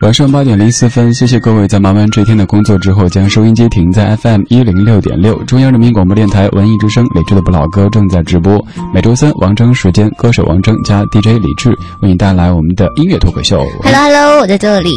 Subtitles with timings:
[0.00, 8.62] 晚上八点零四分，谢谢各位在忙完这一天的工作之后，将收音机停在 FM 一零六点六，中央人民广播电台文艺之声，李志的不老歌正在直播。
[8.92, 11.70] 每周三王铮时间，歌手王铮加 DJ 李志
[12.02, 13.64] 为你带来我们的音乐脱口秀。
[13.82, 14.90] Hello Hello，我在这里。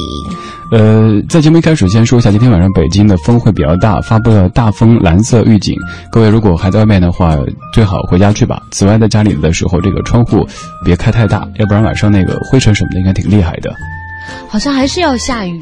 [0.69, 5.73] 呃，在节目一开始，先说一下，今天晚上北京的风会比较大，发布了大风蓝色预警。
[6.11, 7.37] 各位如果还在外面的话，
[7.73, 8.61] 最好回家去吧。
[8.71, 10.45] 此外，在家里的时候，这个窗户
[10.83, 13.73] 别开太大，要不然晚上那个灰尘什么的应该挺厉害的。
[14.47, 15.59] 好像还是要下雨。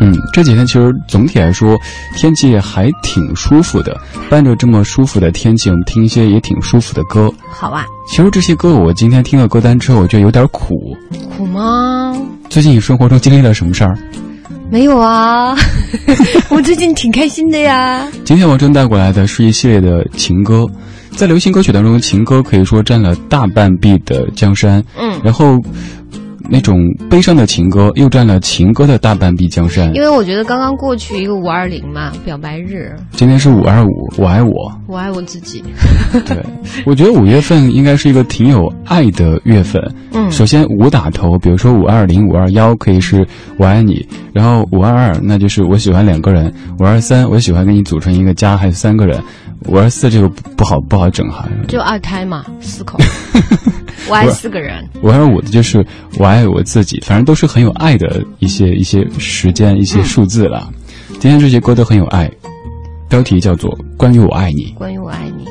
[0.00, 1.78] 嗯，这几天其实总体来说
[2.16, 3.96] 天气还挺舒服的。
[4.28, 7.32] 伴着这么舒服的天气，我们听一些也挺舒服的歌。
[7.48, 7.86] 好啊。
[8.08, 10.96] 其实这些歌我今天听了歌单之后，我觉得有点苦。
[11.36, 12.16] 苦吗？
[12.48, 13.96] 最近你生活中经历了什么事儿？
[14.70, 15.54] 没有啊，
[16.50, 18.04] 我最近挺开心的呀。
[18.24, 20.66] 今天王铮带过来的是一系列的情歌，
[21.14, 24.82] 在流行歌曲当中，情歌可以说占了大半壁的江山。
[24.98, 25.60] 嗯，然后。
[26.52, 32.94] 那种悲伤的情歌又占了情歌的大半壁江山，因为我觉得刚刚过去一个五二零嘛，表白日。
[33.12, 35.64] 今天是五二五，我爱我，我爱我自己。
[36.26, 36.36] 对，
[36.84, 39.82] 我觉得五月份应该是一个挺有爱的月份。
[40.12, 49.18] 嗯，首先五打头，比如说五二零、五二幺可以是我爱你，然后五二二那就是我喜欢两个人，五二三我喜欢跟你组成一个家，还是三个人，
[49.68, 51.48] 五二四这个不好不好整哈。
[51.66, 52.98] 就二胎嘛，四口。
[54.08, 55.84] 我爱四个人，我爱五的就是
[56.18, 60.68] 我爱我自己，反正都是很有爱的一些一些时间、一些数字了。
[61.10, 62.30] 嗯、今天这些歌都很有爱，
[63.08, 64.66] 标题叫做《关于我爱你》。
[64.74, 65.46] 关于我爱你，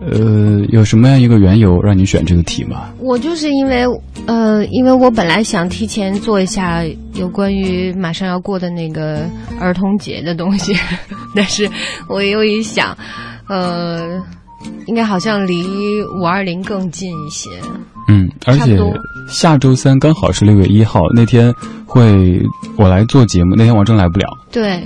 [0.00, 2.90] 呃，有什么样一个缘由让你选这个题吗？
[2.98, 3.84] 我就是因为，
[4.26, 9.26] 呃，因为我本来想提前做一下有关于马上要过的那个
[9.58, 10.76] 儿童节的东西，
[11.34, 11.68] 但是
[12.08, 12.96] 我又一想，
[13.48, 14.22] 呃。
[14.86, 15.62] 应该好像离
[16.18, 17.50] 五二零更近一些。
[18.08, 18.78] 嗯，而且
[19.26, 21.52] 下周三刚好是六月一号那天，
[21.86, 22.42] 会
[22.76, 23.54] 我来做节目。
[23.56, 24.26] 那天王铮来不了。
[24.52, 24.82] 对，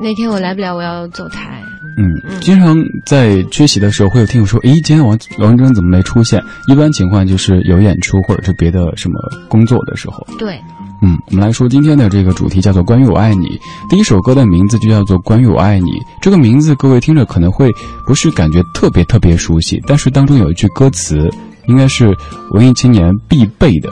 [0.00, 1.62] 那天我来不了，我要走台。
[1.98, 9.14] 嗯，嗯经常在缺席的时候，会有听友说：“诶，今天王王铮怎么没出现？”一般情况就是有演出或者是别的什么
[9.48, 10.26] 工作的时候。
[10.38, 10.58] 对。
[11.04, 13.58] 嗯，我们来说今天的这个主题叫做“关于我爱你”。
[13.90, 16.00] 第一首歌的名字就叫做“关于我爱你”。
[16.22, 17.68] 这个名字各位听着可能会
[18.06, 21.28] 不是感觉特别特别熟悉，但是当中有一句歌词，
[21.66, 22.16] 应该是
[22.52, 23.90] 文艺青年必备的。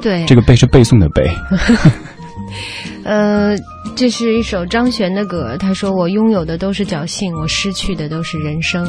[0.00, 1.30] 对，这个背是背诵的背。
[3.04, 3.56] 呃，
[3.94, 5.56] 这是一首张悬的歌。
[5.58, 8.86] 他说：“我拥有的都是侥幸，我失去的都是人生。”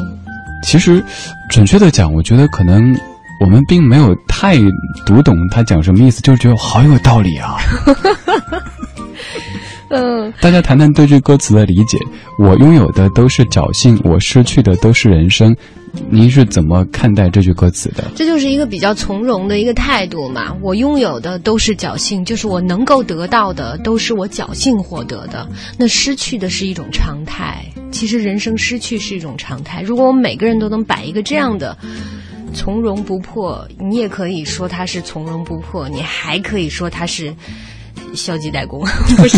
[0.64, 1.04] 其实，
[1.50, 2.96] 准确的讲，我觉得可能。
[3.40, 4.58] 我们并没有太
[5.06, 7.56] 读懂他讲什么意思，就是觉得好有道理啊。
[9.90, 12.00] 嗯， 大家谈谈对这歌词的理解。
[12.40, 15.56] 我拥有的都是侥幸，我失去的都是人生。
[16.10, 18.04] 您是怎么看待这句歌词的？
[18.16, 20.56] 这就是一个比较从容的一个态度嘛。
[20.62, 25.48] 我拥有的都是侥幸，就是我能够得到的都是我侥幸获得的。
[25.78, 27.66] 那失去的是一种常态。
[27.92, 29.82] 其实人生失去是一种常态。
[29.82, 31.78] 如果我们每个人都能摆一个这样的。
[32.54, 37.32] 从容不迫，你也可以说他是从容不迫，你还可以说他是
[38.18, 38.82] 消极怠工，
[39.16, 39.38] 不是？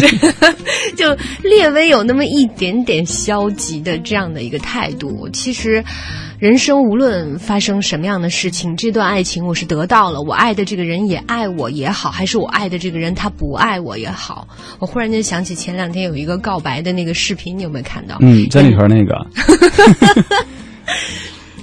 [0.96, 5.30] 就略微有那么一点点消极的这样的一个态度。
[5.32, 5.84] 其实，
[6.40, 14.48] 人生无论发生什么样的事情，这段爱情我是得到了，我爱的这个人也爱我也好，还是我爱的这个人他不爱我也好，
[14.80, 18.18] 我忽然间想起前两天有一个告白的那个视频，你有没有看到？
[18.22, 19.16] 嗯，在里头那个。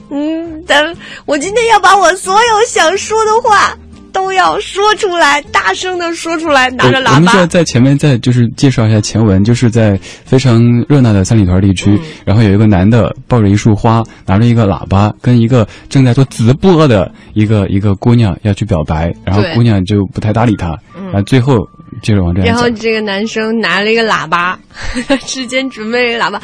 [0.08, 3.76] 嗯，但我今天要把我所有想说的话
[4.16, 7.14] 都要说出来，大声的说出来，拿着喇叭。
[7.16, 9.94] 我们需要在前面再就是介绍一下前文，就是在
[10.24, 21.58] 非常热闹的三里屯地区，嗯、然后有一个男的抱着一束花，拿着一个喇叭，跟一个正在做直播的一个一个姑娘要去表白，然后姑娘就不太搭理他，然后最后
[22.02, 22.54] 接着往这样。
[22.54, 24.58] 然后这个男生拿了一个喇叭，
[25.26, 26.40] 之间准备了一个喇叭，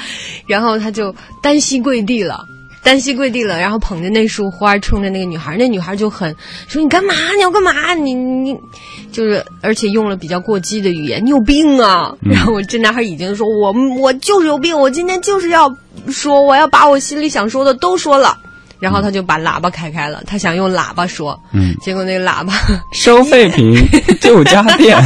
[0.46, 2.44] 然后他就单膝跪地了。
[2.82, 6.34] 单膝跪地了，然后捧着那束花，冲着那个女孩，那女孩就很
[6.66, 7.14] 说：“你干嘛？
[7.36, 7.94] 你要干嘛？
[7.94, 8.54] 你你
[9.12, 15.72] 就是，而且用了比较过激的语言，你有病啊！”嗯、然后我这男孩已经说：“我我就是有病，我今天就是要
[16.08, 18.36] 说，我要把我心里想说的都说了。”
[18.80, 22.52] 然后他就把喇叭开开了，他想用喇叭说，嗯，结果那个喇叭
[22.92, 23.76] 收废品
[24.20, 24.98] 旧家电。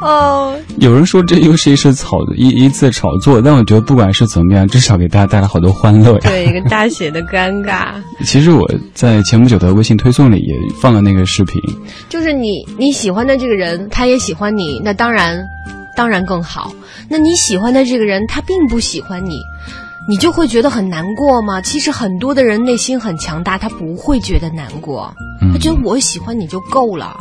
[0.00, 6.20] 哦，有人说这又是一次炒一一次炒作，但我觉得不管是怎么样，至少给大家带来好多欢乐呀。
[6.24, 7.94] 对，一个大写的尴尬。
[8.26, 11.58] 其实我在前不久的微信推送里也放了那个视频，
[12.10, 15.42] 就是你你喜欢的这个人，他也喜欢你，那当然
[15.96, 16.70] 当然更好。
[17.08, 19.38] 那你喜欢的这个人，他并不喜欢你，
[20.06, 21.62] 你就会觉得很难过吗？
[21.62, 25.10] 其实很多的人内心很强大，他不会觉得难过，
[25.50, 27.16] 他觉得我喜欢你就够了。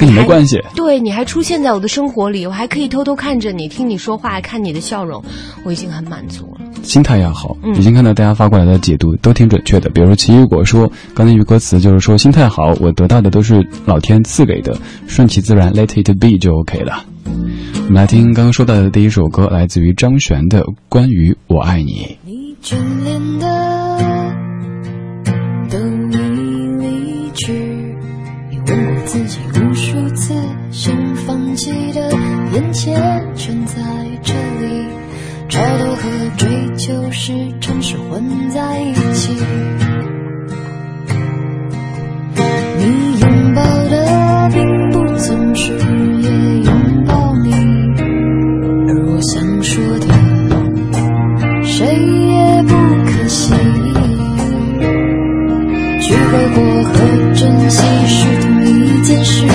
[0.00, 0.58] 跟你没关系。
[0.74, 5.22] 对，你还出现在我的生活里，我还可以偷偷看着你，听你说话，看你的笑容，
[5.62, 6.60] 我已经很满足了。
[6.82, 9.90] 心态要好，已经看到大家发过来的解读都挺准确的。
[9.90, 14.74] 比如说奇异果说，刚才一句歌词就是说心态好，我得到的都是老天赐给的，
[15.06, 17.04] 顺其自然，let it be 就 OK 了。
[17.26, 21.92] 我们来听刚刚说到的第一首歌，来自于张悬的《关于我爱你》。
[22.24, 23.49] 你眷恋的
[32.60, 32.92] 一切
[33.34, 33.74] 全在
[34.22, 34.86] 这里，
[35.48, 36.02] 超脱和
[36.36, 39.32] 追求时常是混在一起。
[42.78, 46.28] 你拥抱的并不总是也
[46.62, 47.50] 拥抱你，
[48.88, 50.06] 而我想说的。
[51.64, 52.74] 谁也不
[53.06, 53.54] 可惜，
[56.02, 56.92] 去挥霍和
[57.34, 59.46] 珍惜是同一件事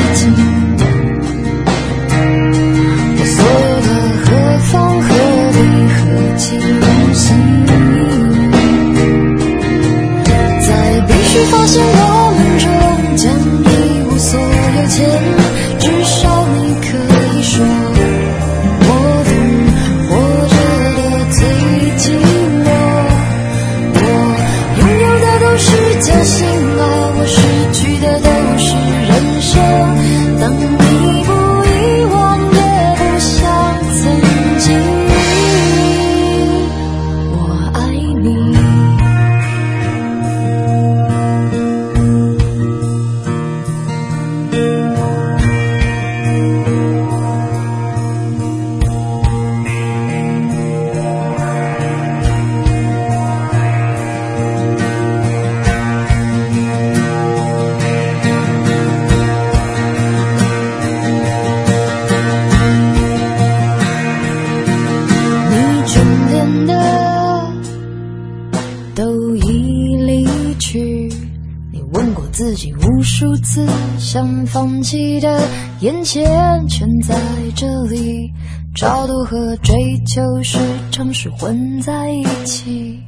[74.86, 75.42] 弃的
[75.80, 76.24] 眼前
[76.68, 77.20] 全在
[77.56, 78.32] 这里，
[78.76, 80.60] 超度和追求是
[80.92, 83.05] 城市混在一起。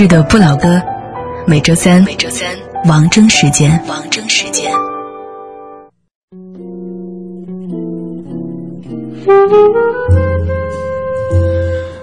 [0.00, 0.80] 智的不老歌，
[1.46, 2.48] 每周三，每周三，
[2.88, 4.72] 王铮时间，王铮时间。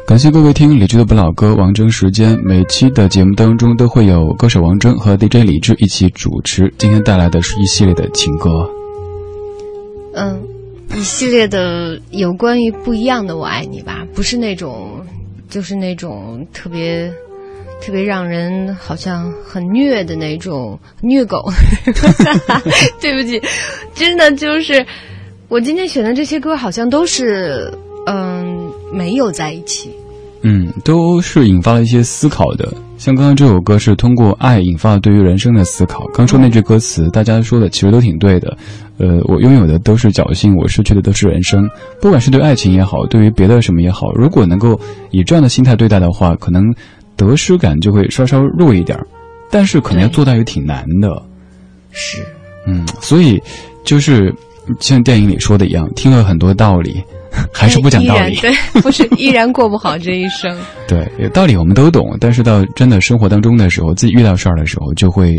[0.05, 6.71] 感谢各位听李志的不老歌王铮时间，每期的节目当中都会有歌手王铮和 DJ 李志一起主持。
[6.77, 8.69] 今天带来的是一系列的情歌，
[10.13, 10.39] 嗯，
[10.95, 15.03] 一系列的有关于不一样的我爱你吧，不是那种，
[15.49, 17.11] 就是那种特别
[17.81, 21.49] 特别让人好像很虐的那种虐狗。
[22.99, 23.41] 对不起，
[23.93, 24.85] 真的就是
[25.47, 27.71] 我今天选的这些歌，好像都是
[28.05, 29.89] 嗯没有在一起。
[30.41, 32.71] 嗯，都是引发了一些思考的。
[32.97, 36.05] 像刚刚这首歌是通过爱引发了对于人生的思考。
[36.13, 38.55] 刚说那句歌词，大家说的其实都挺对的。
[38.97, 41.67] 呃，我拥有的都是侥幸，我失去的都是人生。
[42.01, 44.79] 不管是对爱情也好，对于别的什么也好，如果能够
[45.11, 46.63] 以这样的心态对待的话，可能
[47.17, 48.97] 得失感就会稍稍弱一点。
[49.49, 51.21] 但是可能要做到也挺难的。
[51.91, 52.25] 是，
[52.65, 53.41] 嗯，所以
[53.83, 54.33] 就是
[54.79, 57.03] 像电影里说的一样，听了很多道理。
[57.53, 60.57] 还是不讲道理， 对，不是依然过不好这一生。
[60.87, 65.37] 对，道理我们都懂，但是到真的生活当中的时候，自己遇到事儿的时候，就会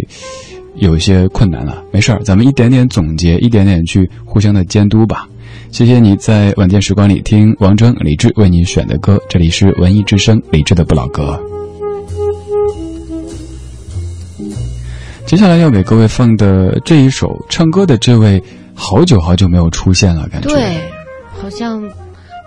[0.76, 1.82] 有一些困难了。
[1.90, 5.26] 没事儿，咱们一点点总结，一点点去互相的监督吧。
[5.72, 11.40] 谢谢你在晚间时光里听王铮、李志为你选的歌，这里是文艺之声，李志的不老歌。
[15.28, 18.42] 接下来要给各位放的这一首，唱歌的这位
[18.72, 20.48] 好久好久没有出现了，感觉。
[20.48, 20.80] 对。
[21.38, 21.82] 好像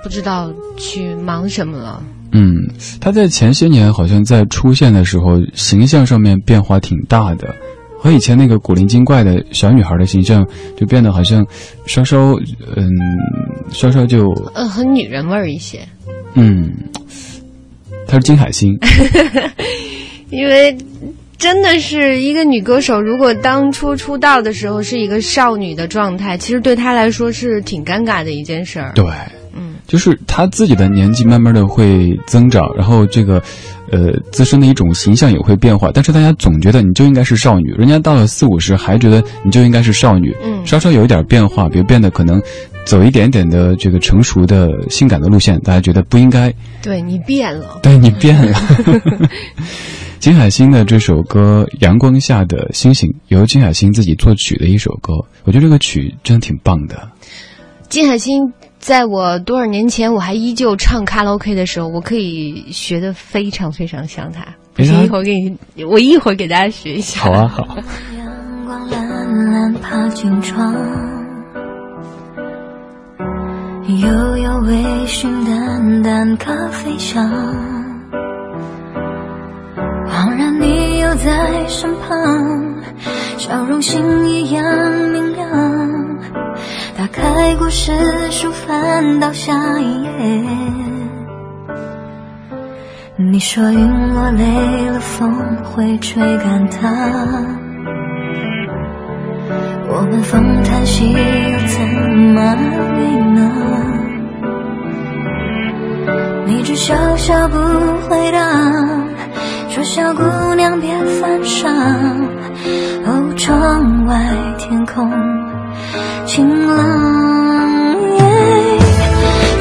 [0.01, 2.01] 不知道去忙什么了。
[2.31, 2.55] 嗯，
[2.99, 7.53] 他在前些年好像在出现的时候，形象上面变化挺大的，
[7.99, 10.43] 和以前那个古灵精怪的小女孩的形象
[10.75, 11.45] 就变得好像
[11.85, 12.33] 稍稍
[12.75, 12.89] 嗯，
[13.69, 15.87] 稍稍就呃很女人味儿一些。
[16.33, 16.73] 嗯，
[18.07, 18.75] 她是金海心，
[20.31, 20.75] 因为。
[21.41, 28.91] 真的是一个女歌手，如果当初出道的时候是一个少女的状态，其实对她来说是挺尴尬的一件事儿。
[28.93, 29.05] 对，
[29.55, 33.41] 嗯，就是她自己的年纪慢慢的会增长，然后这个，
[33.91, 42.39] 呃，自身的一种形象也会变化，但是大家总觉得你就应该是少女，人家到了四五十还觉得你就应该是少女，嗯，稍稍有一点变化，比如变得可能
[42.85, 46.53] 走一点点的这个成熟的性感的路线，大家觉得不应该。
[46.83, 48.61] 对你变了，对你变了。
[50.21, 55.13] 金海心的这首歌《阳光下的星星》，由金海心自己作曲的一首歌，
[55.45, 57.09] 我觉得这个曲真的挺棒的。
[57.89, 64.45] 金海心在我多少年前我还依旧唱卡拉 OK 的时候，我可以学的非常非常像他。
[64.77, 65.33] 我一会儿给
[65.73, 67.21] 你，我一会儿给大家学一下。
[67.21, 67.67] 好啊，好。
[68.15, 70.71] 阳光懒懒爬进窗，
[73.87, 77.90] 悠悠微醺淡淡咖啡香。
[81.15, 82.75] 在身旁，
[83.37, 84.63] 笑容星一样
[85.11, 85.49] 明亮。
[86.97, 87.91] 打开故事
[88.29, 90.09] 书，翻到下一页。
[93.17, 94.45] 你说云落累
[94.89, 95.31] 了，风
[95.63, 96.89] 会吹干它。
[99.87, 101.79] 我们风叹息，又怎
[102.33, 102.55] 么
[102.97, 102.99] 为
[103.35, 103.39] 呢？
[106.47, 107.57] 你只笑笑不
[108.07, 109.10] 回答。
[109.73, 110.21] 说小姑
[110.55, 111.69] 娘别犯傻，
[113.05, 114.15] 哦，窗外
[114.57, 115.09] 天空
[116.25, 117.97] 晴朗，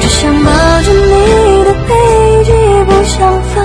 [0.01, 0.51] 只想抱
[0.81, 1.95] 着你的背
[2.43, 2.51] 脊
[2.87, 3.63] 不想放。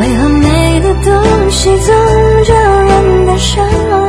[0.00, 1.94] 为何美的东西总
[2.44, 4.01] 叫人感伤？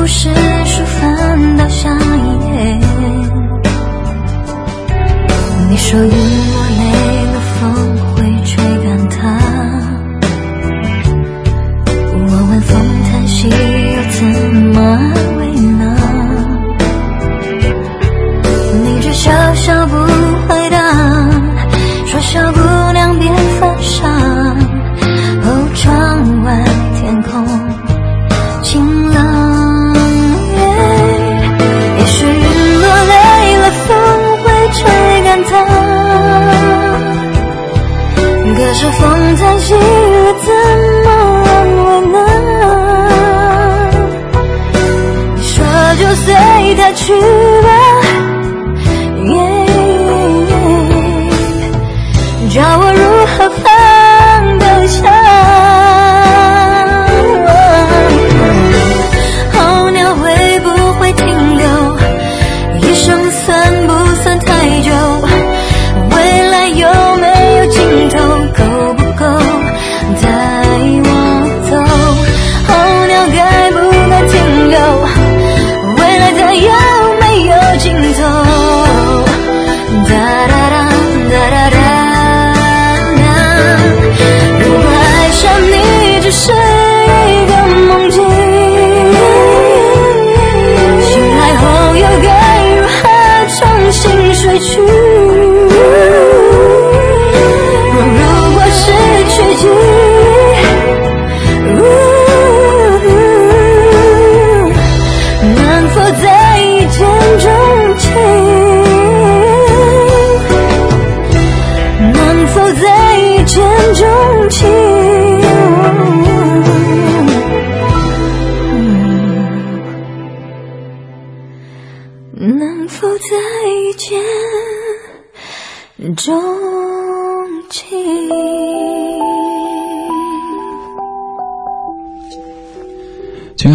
[0.00, 0.28] 故事
[0.64, 2.78] 书翻到下一页。
[5.68, 5.98] 你说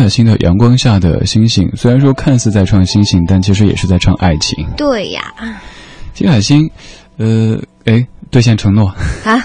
[0.04, 4.66] 海心的《阳光下的星星》，虽然说看似在唱星星，但其实也是在唱爱情。
[4.78, 5.34] 对呀，
[6.14, 6.70] 金海心，
[7.18, 8.88] 呃，哎，兑现承诺，
[9.24, 9.42] 啊，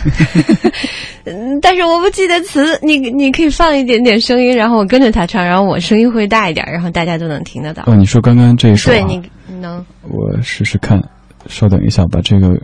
[1.25, 7.85] 嗯 但是我不记得词，你你可以放一点点声音，然后我跟着他唱，然后我声音会大一点，然后大家都能听得到。
[7.87, 11.01] 哦，你说刚刚这一首、啊，对你你能我试试看，
[11.47, 12.61] 稍等一下，把这个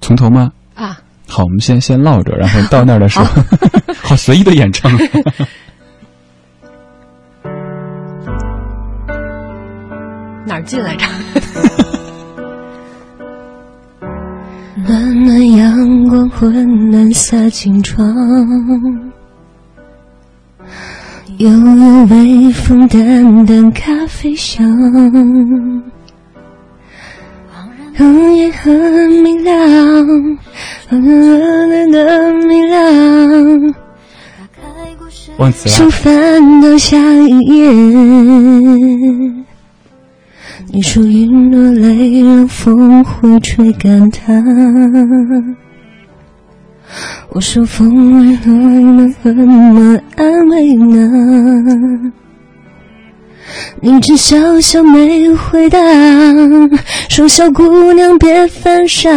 [0.00, 0.50] 从头吗？
[0.74, 1.00] 啊？
[1.28, 3.26] 好，我们先先唠着，然后到那儿的时候，
[4.00, 4.90] 好随意的演唱。
[10.46, 11.04] 哪儿进来着？
[14.86, 18.06] 暖暖阳光温暖洒进窗，
[21.38, 24.64] 悠悠微风淡淡咖啡香，
[28.36, 28.72] 夜很
[29.22, 29.58] 明亮，
[30.86, 31.00] 很
[32.46, 33.74] 明亮。
[35.38, 37.68] 忘词书了，翻到下一页，
[40.68, 44.34] 你说云落泪了，风会吹干它。
[47.30, 52.12] 我说风儿能怎么安慰呢？
[53.80, 55.78] 你只笑笑没回答，
[57.08, 59.10] 说小姑娘别犯傻。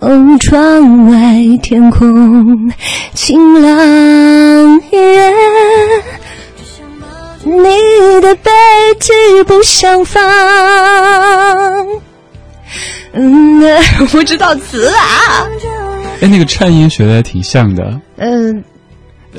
[0.00, 2.70] 哦，窗外天空
[3.12, 5.32] 晴朗耶，
[7.56, 8.50] 你的背
[9.00, 9.12] 脊
[9.46, 10.22] 不相放。
[13.12, 13.62] 嗯，
[14.00, 15.46] 我不知道词啊。
[16.20, 18.00] 哎，那个颤音学的还挺像的。
[18.16, 18.64] 嗯、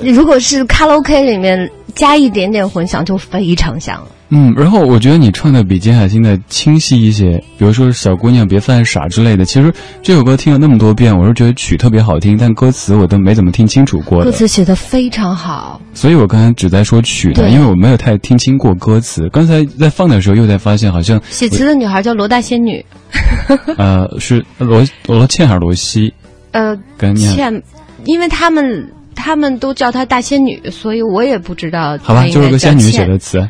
[0.02, 4.08] 如果是卡拉 OK 里面加一点点混响，就非常像了。
[4.36, 9.46] 嗯，然后我觉得你唱的比金海心的清晰一些，比如说“小姑娘别犯傻”之类的。
[9.46, 14.26] 其实这首歌听了那么多遍，我是觉得曲特别好听，但歌词我都没怎么听清楚过的。
[14.32, 15.80] 歌词写的非常好。
[15.94, 19.30] 所以我刚才只在说曲的，对因为我没有太听清过歌词。
[19.30, 22.84] 刚才在放的时候，又在发现好像写词的女孩叫罗大仙女，
[23.78, 26.12] 呃是罗罗茜还是罗西？
[26.54, 27.64] 呃，跟念倩，
[28.06, 33.40] 因为他们他们都叫她大仙女，所以我也不知道好吧，就是个仙女写的词。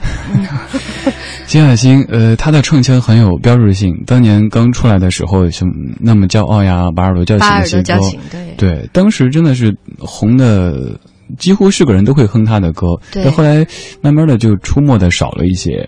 [1.46, 3.94] 金海心，呃，她的唱腔很有标志性。
[4.08, 5.68] 当年刚出来的时候，像
[6.00, 10.98] 《那么骄傲》呀，《把耳朵叫醒叫醒，对对，当时真的是红的，
[11.38, 12.88] 几乎是个人都会哼她的歌。
[13.12, 13.66] 对但后来
[14.02, 15.88] 慢慢的就出没的少了一些。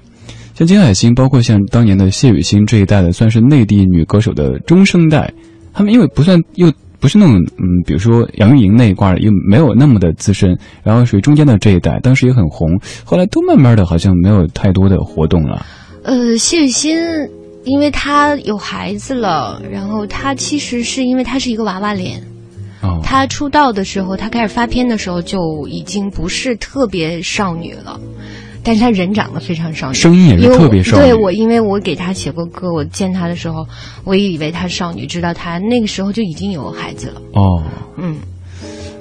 [0.53, 5.33] 像金海心，包括像当年的谢雨欣这一代的，算是内地女歌手的中生代。
[5.73, 12.79] 她们因为不算又不是那种嗯，比如说杨钰莹那一挂的，又没有那么的资深，然后属于中间的这一代，当时也很红。
[13.03, 15.65] 后来都慢慢的好像没有太多的活动了。
[16.03, 16.97] 呃，谢雨欣，
[17.63, 22.21] 因为她有孩子了，然后她其实是因为她是一个娃娃脸，
[22.81, 27.99] 哦，她出道的时候，她开始发片的时候就已经不是特别少女了，
[28.65, 33.65] 但是她人长得非常少女，声音也是特别少女对我，因为我给她写过歌，我见她的时候，
[34.03, 37.21] 我也以为她是少女，知道她那个时候就已经有孩子了。
[37.33, 37.63] 哦，
[37.97, 38.17] 嗯，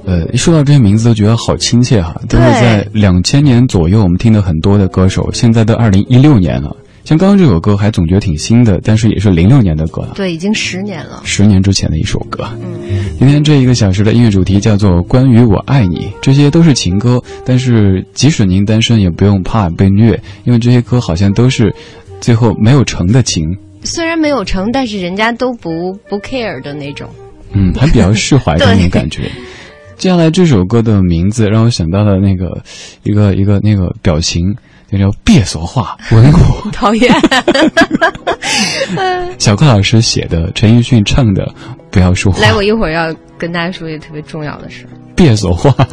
[0.05, 6.77] 呃，一说到这些名字都觉得好亲切哈，都是对在两千年左右我们听的很多的歌手，现在都二零一六年了。
[7.05, 10.13] 像刚刚这首歌还总觉得挺新的，但是也是零六年的歌了。
[10.15, 11.21] 对，已经十年了。
[11.25, 12.49] 十年之前的一首歌。
[12.63, 21.75] 嗯，今天这一个小时的音乐主题叫做“关于我爱你”，这些都是情歌，但是即使您单身，也不用怕被虐，因为这些歌好像都是
[22.21, 23.45] 最后没有成的情。
[23.83, 27.07] 虽然没有成，但是人家都不不 care 的那种。
[27.53, 29.31] 嗯，还比较释怀的那种感觉。
[29.99, 32.63] 接下来这首歌的名字让我想到了那个
[33.05, 34.57] 一个一个那个表情，
[34.97, 36.71] 那叫“别说话”，吻我。
[36.71, 37.13] 讨厌。
[39.39, 41.53] 小柯老师写的，陈奕迅唱的，
[41.91, 42.41] 不要说话。
[42.41, 44.87] 来，我一会儿要跟大家说一个特别重要的事。
[45.17, 45.75] 别说话。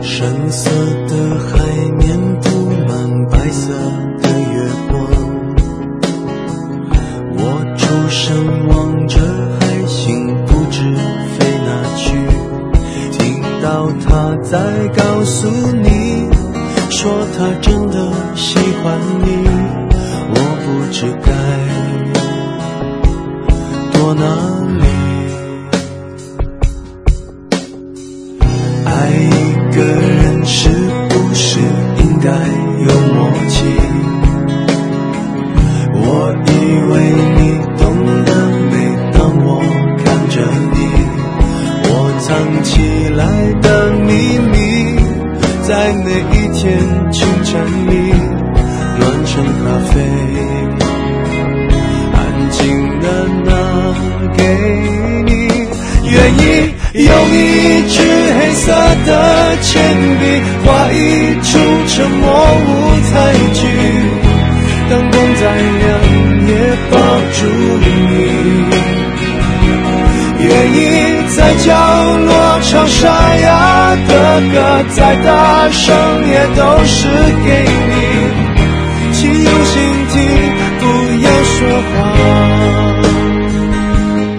[0.00, 0.70] 深色
[1.08, 1.58] 的海
[1.98, 2.48] 面铺
[2.86, 3.72] 满白色
[14.14, 14.56] 他在
[14.96, 16.28] 告诉你，
[16.88, 19.26] 说他真的喜欢你，
[20.30, 21.32] 我不知该
[23.92, 24.22] 躲哪
[24.78, 24.84] 里。
[28.86, 28.88] 爱
[74.40, 75.94] 歌，再大声
[76.28, 77.08] 也都是
[77.44, 77.94] 给你。
[79.12, 80.14] 请用心听，
[80.80, 80.84] 不
[81.24, 81.56] 要说
[81.90, 81.92] 话。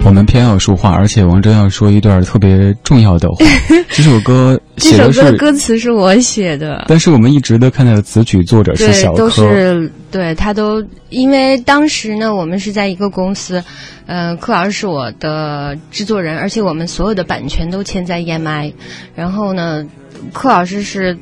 [0.04, 3.44] 我们偏要说话，而且王铮要说一段特别重要的话。
[3.90, 13.62] 这首歌这首歌的歌词是我写的，但是我们一直都看到的词曲作者是小柯，都是对他都因为当时呢，我们是在一个公司，
[14.06, 18.74] 呃，柯老师是我的制作人，而且我们所有的版权都签在 EMI，
[19.14, 19.86] 然后呢，
[20.32, 21.16] 柯老师是。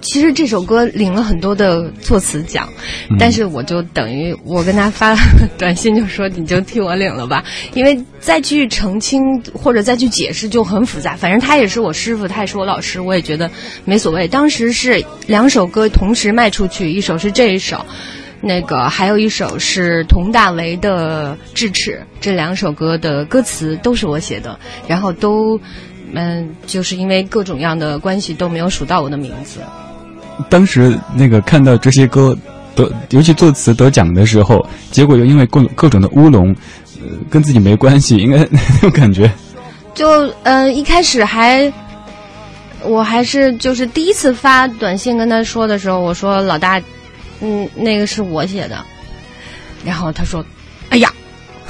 [0.00, 2.68] 其实这首歌领了很多的作词奖，
[3.18, 5.16] 但是我就等于我跟他发
[5.56, 11.16] 短信就说你就替我领了吧，因为再去澄清或者再去解释就很复杂。
[11.16, 13.50] 反正他也是我师傅，他也是我老师，我也觉得
[13.84, 14.28] 没所谓。
[14.28, 17.84] 当时是两首歌同时卖出去，一首是这一首，
[18.40, 25.60] 那个还有一首是佟大为的《智齿》，这两首歌的歌词都是我写的，然后都
[26.12, 29.60] 嗯，就是因为各种样的关系都没有数到我的名字。
[30.48, 32.36] 当时那个看到这些歌
[32.74, 36.54] 得，尤其作词得奖的时候，结果又因为各各种的乌龙，
[37.00, 39.30] 呃，跟自己没关系，应该那种 感觉。
[39.94, 41.72] 就呃，一开始还，
[42.84, 46.80] 我还是就是第一次发短信跟他说的时候，我说老大，
[47.40, 48.84] 嗯，那个是我写的，
[49.84, 50.44] 然后他说，
[50.90, 51.12] 哎呀，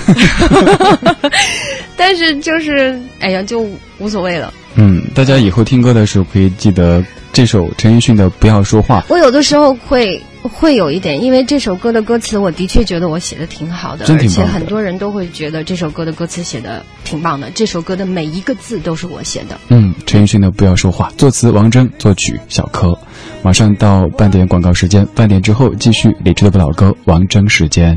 [1.97, 3.67] 但是就是哎呀，就
[3.99, 4.53] 无所谓了。
[4.79, 7.05] 嗯，大家以后听歌的时候可以记得。
[7.31, 17.49] 这首陈奕迅的《不要说话》，我有的时候会会有一点，因为这首歌的歌词，我的确觉得我写的挺好的，而且很多人都会觉得这首歌的歌词写的挺棒的。
[17.55, 19.57] 这首歌的每一个字都是我写的。
[19.69, 22.99] 嗯，陈奕迅的《不要说话》，作词王铮，作曲小柯。
[23.43, 27.97] 马上到半点广告时间，半点之后继续理智的不老歌王铮时间。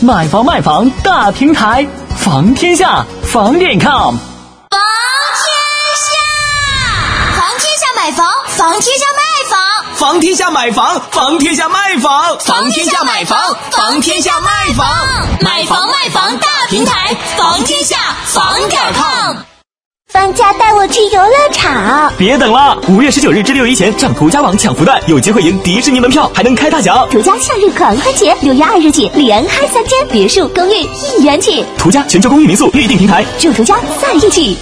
[0.00, 1.86] 买房卖房大平台，
[2.16, 4.14] 房天下房点 com。
[8.12, 13.38] 房房天下卖房，房天下买房，房天下卖房，房天下买房，
[13.70, 14.88] 房天下卖房，
[15.40, 19.36] 买房卖房大平台，房天下房点 com。
[20.10, 22.78] 放假带我去游乐场，别等了！
[22.88, 27.06] 五月十九日至六一前上途家网抢福袋，有机会赢迪士尼门票，还能开大奖。
[27.10, 31.64] 途家夏日狂欢节，六月二日起连开三间别墅公寓一元起。
[31.76, 34.56] 途家全球公寓民宿预订平台，祝途家在一起。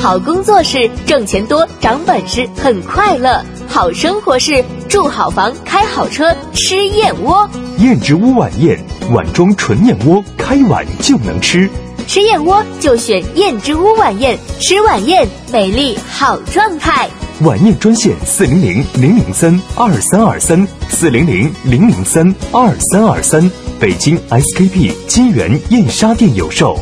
[0.00, 7.50] 好工作是挣钱多、长本事、很快乐；好生活是住好房、开好车、吃燕窝。
[7.78, 8.78] 燕之屋晚宴，
[9.10, 11.68] 碗装纯燕窝，开碗就能吃。
[12.06, 17.08] 吃燕窝就选燕之屋晚宴，吃晚宴美丽好状态。
[17.40, 23.50] 晚宴专线：四零零零零三二三二三，四零零零零三二三二三。
[23.80, 26.78] 北京 SKP 金源燕莎店有售。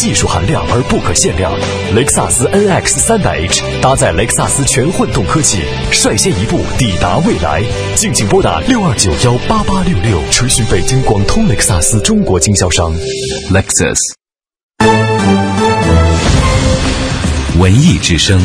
[0.00, 1.52] 技术含量而不可限量。
[1.94, 5.58] 雷克萨斯 NX 三百 H 搭载雷克萨斯全混动科技，
[5.92, 7.62] 率先一步抵达未来。
[7.94, 12.94] 敬请拨打六二九幺八八六六，垂询北京广通雷克萨斯中国经销商。
[13.52, 13.98] Lexus。
[17.58, 18.40] 文艺之声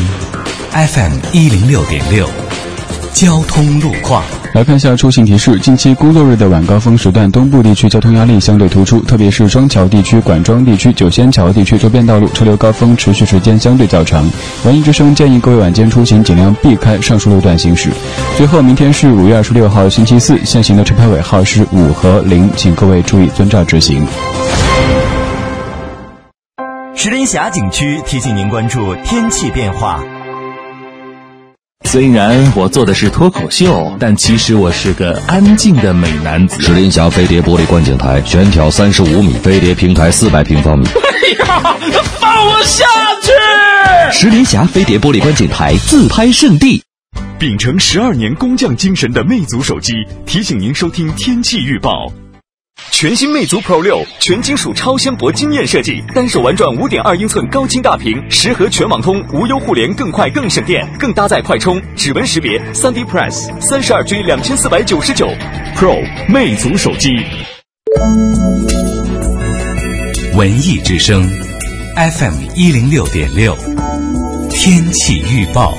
[0.72, 2.28] ，FM 一零六点六。
[3.16, 5.58] 交通路况，来看一下出行提示。
[5.60, 14.30] 近期工作日的晚高峰时段，东部地区交通压力相对突出，特别是双桥地区、管庄地区、九仙桥地区周边道路车流高峰持续时间相对较长。
[14.66, 17.88] 文艺之声建议各位晚间出行尽量避开上述路段行驶。
[18.36, 24.06] 最后，明天是五月二十六号星期四，限行的车牌尾号是五和零，请各位注意遵照执行。
[26.94, 30.04] 石林峡景区提醒您关注天气变化。
[31.86, 36.60] 虽然我做的是脱口秀，但其实我是个安静的美男子。
[36.60, 40.84] 石林峡飞碟玻璃观景台悬挑三十五米，飞碟平台四百平方米。
[40.92, 41.72] 哎呀，
[42.20, 42.84] 放我下
[43.22, 43.30] 去！
[44.18, 46.82] 石林峡飞碟玻璃观景台自拍圣地。
[47.38, 49.92] 秉承十二年工匠精神的魅族手机
[50.26, 52.12] 提醒您收听天气预报。
[52.98, 65.28] 全新魅族 Pro 六，全金属超纤薄惊艳设计，单手玩转五点二英寸高清大屏，适合全网通，无忧互联，更快更省电，更搭载快充、指纹识别、三 D Press，三十二 G 两千四百九十九。
[65.76, 67.10] Pro 魅族手机。
[70.34, 71.22] 文艺之声
[71.96, 73.54] ，FM 一零六点六，
[74.48, 75.74] 天气预报。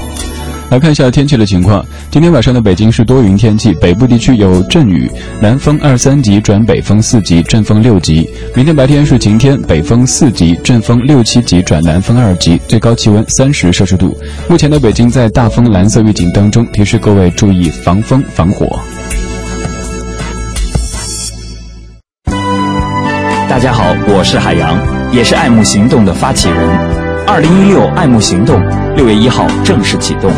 [0.70, 1.84] 来看一下天气的情况。
[2.12, 5.10] 今天晚上的北京是多云天气，北部地区有阵雨，
[5.42, 8.30] 南风二三级转北风四级，阵风六级。
[8.54, 14.16] 明天白天是晴天，北风四级，阵风六七级转南风二级，最高气温三十摄氏度。
[14.50, 18.80] 目前的北京在大风蓝色预警当中，提示各位注意防风防火。
[23.50, 24.78] 大家好，我是海洋，
[25.16, 27.08] 也是爱慕行动的发起人。
[27.26, 28.62] 二零一六爱慕行动
[28.96, 30.32] 六月一号正式启动。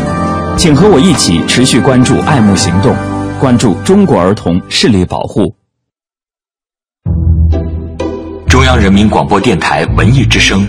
[0.60, 2.94] 请和我一起持续关注爱慕行动，
[3.40, 5.54] 关注中国儿童视力保护。
[8.46, 10.68] 中央人民广播电台文艺之声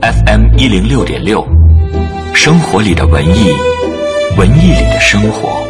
[0.00, 1.46] ，FM 一零六点六，
[2.34, 3.50] 生活里的文艺，
[4.38, 5.65] 文艺里的生活。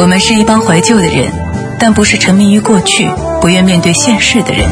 [0.00, 1.30] 我们是一帮怀旧的人，
[1.78, 3.06] 但不是沉迷于过去、
[3.38, 4.66] 不愿面对现实的人。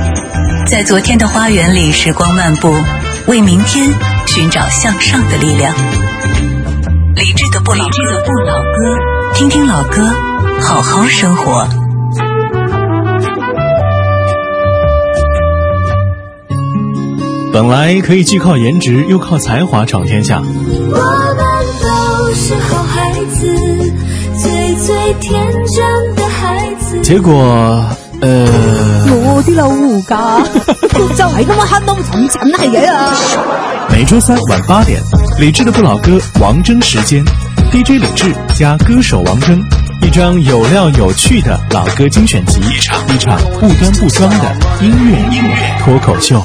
[0.67, 2.75] 在昨天的花园里，时光漫步，
[3.27, 3.93] 为明天
[4.27, 5.75] 寻找向上的力量。
[7.15, 7.91] 理智的不老歌，
[9.35, 10.01] 听听老歌，
[10.63, 11.69] 好好生活。
[17.53, 20.41] 本来可以既靠颜值又靠才华闯天下。
[20.41, 20.97] 我
[21.37, 21.47] 们
[21.83, 23.78] 都是好孩子。
[24.69, 27.33] 最最天真的孩子，结果，
[28.21, 28.47] 呃，
[29.07, 30.43] 我的老胡家
[30.93, 33.15] 就係咁樣黑到沉沉係嘅啊！
[33.91, 35.01] 每周三晚八点，
[35.39, 37.25] 李智的不老歌王铮时间
[37.73, 39.59] ，DJ 李智加歌手王铮，
[40.03, 46.45] 一张有料有趣的老歌精选集，一场一场不端不装的音乐音乐脱口秀。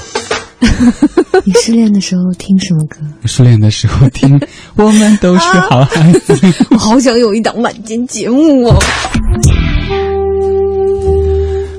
[1.46, 2.98] 你失恋的时候听什么歌？
[3.26, 4.40] 失恋的时候听，
[4.76, 6.36] 我们都是好孩子。
[6.72, 8.76] 我好想有一档晚间节目哦。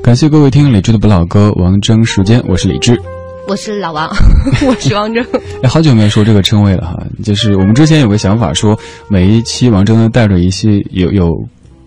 [0.02, 3.00] 感谢各位听李志的不老歌，王铮时间，我是李志，
[3.48, 4.08] 我是老王，
[4.66, 5.24] 我是王铮。
[5.62, 11.30] 哎，好久没有说这个称谓了哈，就是我们之前有个想法，说每一期王铮呢带着一些有有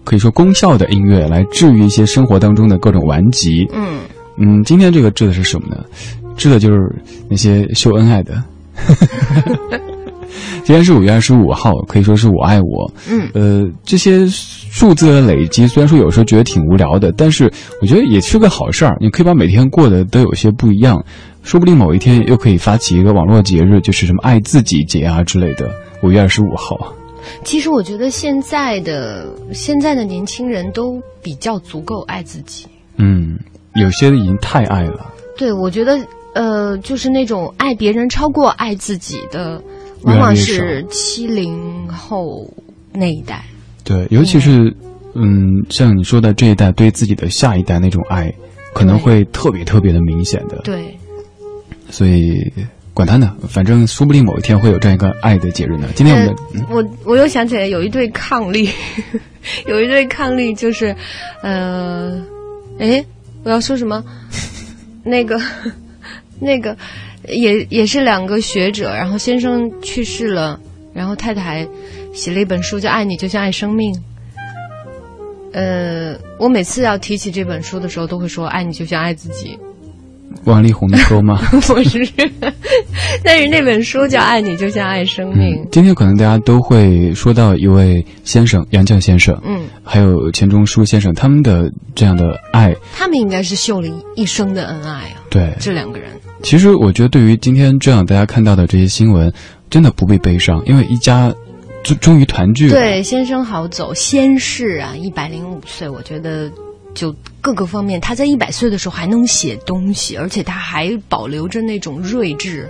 [0.03, 3.67] 可以说功效的音乐来治愈一些生活当中的各种顽疾。
[3.71, 3.99] 嗯
[4.37, 5.83] 嗯，今天这个治的是什么呢？
[6.35, 6.89] 治的就是
[7.29, 8.43] 那些秀恩爱的。
[10.63, 12.91] 今天是五月二十五号，可以说是我爱我。
[13.09, 18.97] 嗯，呃，这些数字的累积，虽然说有时候觉得挺无聊的，但是我觉得也是个好事儿。
[18.99, 21.01] 你可以把每天过得都有些不一样，
[21.41, 25.71] 说不定某一天又可以发起一个网络节日，就是什么爱自己节啊之类的。
[26.03, 26.93] 五月二十五号。
[27.43, 32.67] 其实我觉得现在的现在的年轻人都比较足够爱自己。
[32.97, 33.39] 嗯，
[33.77, 35.13] 有些已经太爱了。
[35.37, 35.97] 对，我觉得。
[36.33, 39.59] 呃，就是那种爱别人超过爱自己的，
[40.03, 42.47] 往往是七零后
[42.93, 43.43] 那一代。
[43.83, 44.71] 对，尤其是，
[45.15, 45.25] 嗯，
[45.71, 48.31] 像你说的这一代对自己的下一代那种爱，
[48.75, 50.57] 可能会特别特别的明显的。
[50.63, 50.95] 对。
[51.89, 52.35] 所以，
[52.93, 55.87] 管他呢，反正说不定某一天会有这样一个爱的节日呢。
[55.95, 58.69] 今天我们我我又想起来有一对伉俪，
[59.65, 60.95] 有一对伉俪就是，
[61.41, 62.23] 呃，
[62.77, 63.03] 哎，
[63.47, 64.03] 我要说什么？
[65.05, 65.39] 那个
[66.41, 66.75] 那个
[67.29, 70.59] 也也是两个学者，然后先生去世了，
[70.93, 71.65] 然后太太
[72.13, 73.93] 写了一本书叫《爱你就像爱生命》。
[75.53, 79.57] 呃，我每次要提起这本书的时候，都会说“爱你就像爱自己”。
[80.45, 81.37] 王力宏的歌吗？
[81.67, 82.07] 不是，
[83.23, 85.67] 但是那本书叫《爱你就像爱生命》嗯。
[85.71, 95.21] 今天可能大家都会说到一位先生，杨绛先生，嗯，还有钱钟书先生，他们的这样的爱，他们应该是秀了一生的恩爱啊。
[95.29, 96.09] 对，这两个人。
[96.43, 99.31] 其实我觉得，对于今天这样大家看到的这些新闻，
[99.69, 101.33] 真的不必悲伤，因为一家。
[101.83, 102.73] 终终于团聚了。
[102.73, 106.51] 对，先生好走，先逝啊，一百零五岁，我觉得
[106.93, 107.15] 就
[107.47, 112.67] 各个方面，他在一百岁的时候还能写东西，而且他还保留着那种睿智，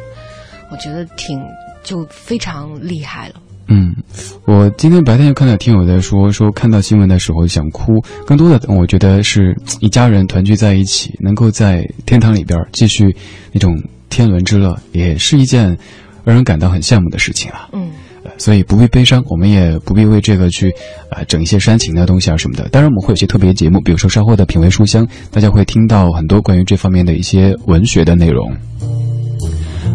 [0.72, 1.42] 我觉得挺
[1.82, 3.42] 就非常厉害了。
[3.70, 3.92] 嗯，
[4.46, 13.04] 我今天白天看到听友在说，说看到新闻的时候想哭，更多的我觉得是一家人团聚在一起，能够在天堂里边继续
[13.52, 13.76] 那种
[14.12, 15.76] 天伦之乐，也是一件
[16.24, 17.68] 让人感到很羡慕的事情啊。
[17.74, 17.90] 嗯。
[18.38, 20.74] 所以不必悲伤，我们也不必为这个去，
[21.10, 22.68] 呃，整一些煽情的东西啊什么的。
[22.70, 28.56] 当然，我们会有些特别节目，比如说稍后的品味书香，大家会听到很多关于这方面的一些文学的内容。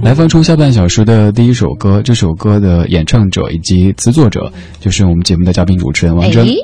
[0.02, 6.56] 来放出下半小时的第一首歌，这首歌的演唱者以及词作者就是我们节目的嘉宾主持人王铮。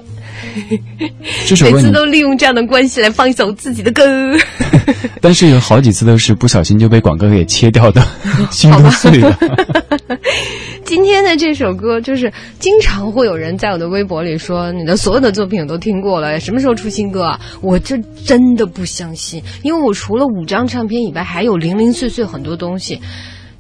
[1.47, 4.03] 这首歌每次都利用这样的关系来放一首自己的歌，
[5.21, 8.05] 但是有好几次都是不小心就被广哥给切掉的，
[8.51, 9.39] 心都碎了。
[10.89, 17.39] 今天的这首歌就是经常会有人在我的微博里说你的所有的作品我都听过了，什么时候出新歌啊？
[17.61, 22.99] 我这真的不相信，因为我除了五张唱片以外，还有零零碎碎很多东西。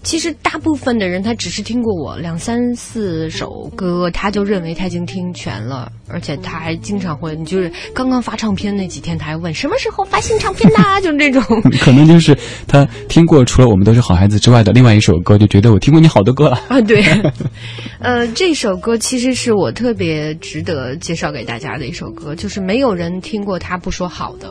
[0.09, 11.43] 其实大部分的人他只是听过我两三四首歌，他就认为他已经听全了，而且他还经常会，就是刚刚发唱片那几天，他还问什么时候发新唱片呐、 就是这种。
[11.79, 12.35] 可能就是
[12.67, 16.81] 他听过除了《我们都是好孩子》之外的另外一首歌，就觉得我听过你好多歌了啊。
[16.81, 17.05] 对，
[18.01, 24.51] 呃，这首歌其实是我特别值得介绍给大家的一首歌，就是没有人听过他不说好的。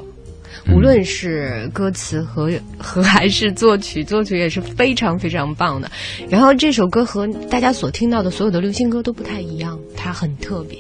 [0.74, 5.90] 无论是歌词和和还是作曲，作曲也是非常非常棒的。
[6.30, 10.80] 然后这首歌和大家所听到的所有的流行歌都不太一样，它很特别。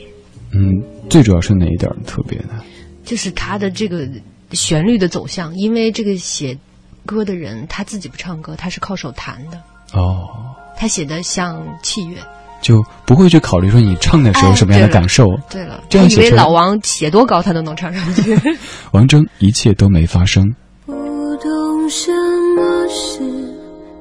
[0.51, 0.71] 嗯，
[1.09, 2.63] 最主要是哪一点特别呢？
[3.03, 4.07] 就是它的这个
[4.51, 6.57] 旋律的走向，因为这个写
[7.05, 9.57] 歌的人他自己不唱歌，他是靠手弹的。
[9.93, 10.27] 哦，
[10.75, 12.17] 他写的像器乐。
[12.61, 15.25] 就不会去考虑说你唱的时候什么样的感受。
[15.33, 18.37] 哎、对了，这样以为老王写多高他都能唱上去。
[18.91, 20.43] 王铮一切都没发生。
[20.85, 20.93] 不
[21.37, 22.11] 懂什
[22.55, 23.21] 么是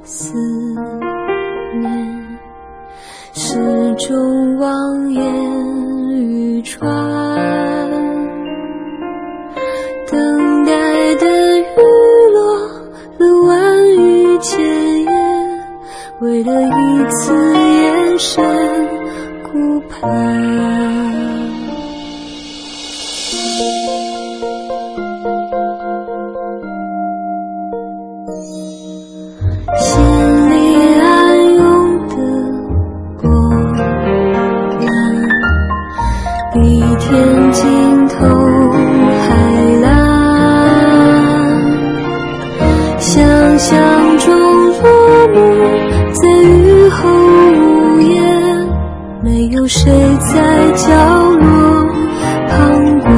[0.02, 0.32] 思
[1.80, 2.38] 念，
[3.34, 3.54] 始
[3.98, 5.22] 终望眼
[6.10, 6.88] 欲穿，
[10.10, 11.64] 等待的雨
[12.32, 12.56] 落
[13.18, 14.58] 了万语千
[15.02, 15.12] 言，
[16.20, 17.34] 为了一次
[18.18, 18.42] 深
[19.42, 20.85] 顾盼。
[49.78, 50.34] 谁在
[50.72, 50.88] 角
[51.32, 51.44] 落
[52.48, 53.12] 旁观。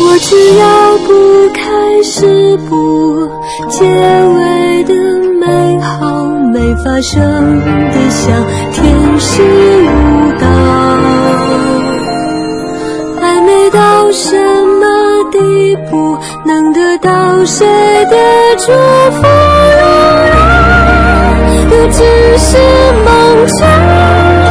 [0.00, 0.64] 我只要
[1.06, 1.10] 不
[1.52, 1.60] 开
[2.02, 3.28] 始不
[3.68, 4.94] 结尾的
[5.38, 5.44] 美
[5.80, 6.24] 好，
[6.54, 8.32] 没发生的像
[8.72, 8.80] 天
[9.18, 9.86] 使舞
[10.40, 10.46] 蹈。
[13.20, 14.38] 还没到什
[14.80, 14.84] 么
[15.30, 15.38] 地
[15.90, 17.66] 步，能得到谁
[18.06, 18.16] 的
[18.56, 18.72] 祝
[19.20, 19.61] 福？
[22.52, 22.58] 是
[23.02, 24.41] 梦想。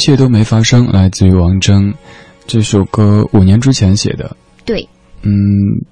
[0.00, 1.94] 切都没发生，来自于王铮。
[2.46, 4.88] 这首歌五年之前写的，对，
[5.22, 5.30] 嗯，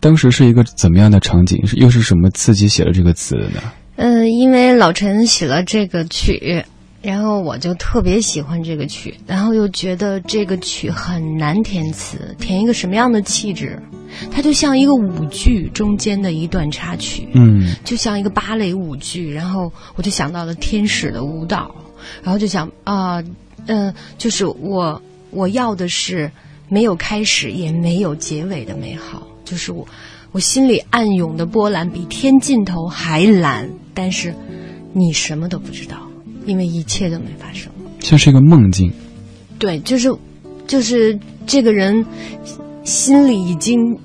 [0.01, 1.65] 当时是一个怎么样的场景？
[1.65, 3.63] 是又是什么刺激写了这个词的呢？
[3.95, 6.65] 嗯、因为老陈写了这个曲，
[7.01, 13.81] 然后我就特别喜欢这个曲，然后又觉得这个曲很难填词，填一个什么样的气质？
[14.33, 21.73] 它就像一个舞剧中间的一段插曲，嗯，就像一个芭蕾舞剧，然后我就想到了天使的舞蹈，
[22.23, 23.23] 然后就想啊，
[23.67, 25.01] 嗯、就是我
[25.31, 26.31] 我要的是
[26.69, 29.87] 没有开始也没有结尾的美好，就是我
[30.33, 34.35] 我心里暗涌的波澜比天尽头还蓝，但是
[34.93, 35.97] 你什么都不知道，
[36.47, 37.71] 因为一切都没发生。
[38.01, 38.93] 像是一个梦境。
[39.59, 40.15] 对，就是
[40.67, 42.07] 就是这个人
[42.85, 43.99] 心里已经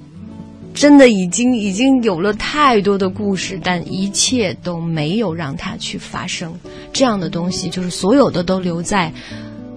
[0.74, 6.53] 真的已经已经有了太多的故事，但一切都没有让它去发生。
[6.91, 9.11] 这样的东西，就是所有的都留在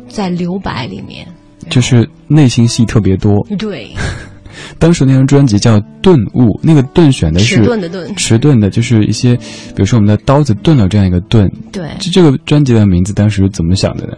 [0.08, 1.26] 在留白里面。
[1.68, 3.44] 就是内心戏特别多。
[3.58, 3.90] 对，
[4.78, 11.50] 当时那张专辑叫《顿悟》，那个“顿”选的是迟钝的顿迟钝的，就是一些，比如说我们的刀子钝了这样一个“钝”。
[11.72, 14.16] 对就这个专辑的名字当时是怎么想的呢？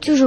[0.00, 0.24] 就是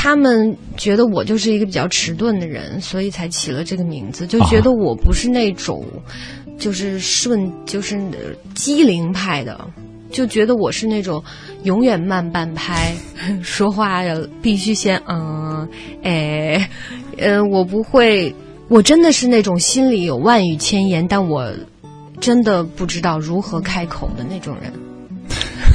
[0.00, 5.84] 他们觉得我就是一个比较迟钝的人，所以才起了这个名字，就觉得我不是那种
[6.56, 8.00] 就是顺就是
[8.54, 9.58] 机灵派的。
[10.12, 11.22] 就觉得我是那种
[11.64, 12.94] 永远慢半拍，
[13.42, 15.68] 说话要必须先嗯，
[16.04, 16.70] 哎，
[17.18, 18.32] 呃，我不会，
[18.68, 21.52] 我真的是那种心里有万语千言，但我
[22.20, 24.72] 真的不知道如何开口的那种人。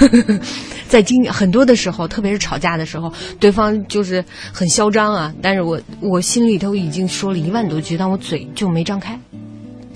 [0.87, 9.19] 在经很多的时候，特别是吵架的时候，对方就是很嚣张啊，但是我我心里头已经说了一万多句，但我嘴就没张开。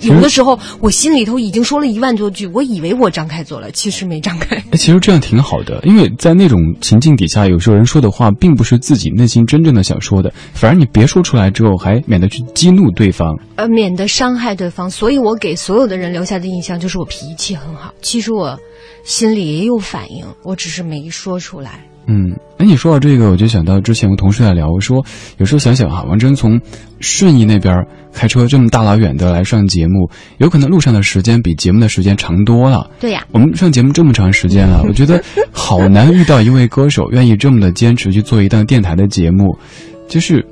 [0.00, 4.56] 有的时候，我心里头已经说了一万多句，我以为我张开嘴了，其实没张开。
[4.70, 13.36] 哎，其实这样挺好的，因为在那种情境底下，有时候人说的话并不是自己内心真正的想说的，反而你别说出来之后，还免得去激怒对方。
[13.56, 17.92] 呃，免得伤害对方，所以我给所有的人留下的印象就是我脾气很好。
[18.00, 18.58] 其实我
[19.04, 21.84] 心里也有反应，我只是没说出来。
[22.10, 25.04] 嗯，哎，你说到这个，我就想到之前我同事在聊，我说
[25.36, 26.58] 有时候想想哈，王铮从
[27.00, 32.90] 顺义那边开车这么大老远的来上节目，有可能路上的时间比节目的时间长多了。
[32.98, 39.54] 对呀，我们上节目这么长时间了，我觉得好难遇到一位歌手愿意这么的坚持去做一档电台的节目，
[40.08, 40.42] 就是